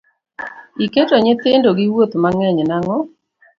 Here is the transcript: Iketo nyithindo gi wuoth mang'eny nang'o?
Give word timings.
Iketo 0.85 1.15
nyithindo 1.23 1.69
gi 1.77 1.87
wuoth 1.93 2.15
mang'eny 2.23 2.59
nang'o? 2.69 2.97